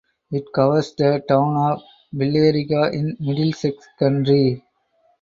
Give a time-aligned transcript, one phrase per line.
[0.31, 4.63] It covers the town of Billerica in Middlesex County.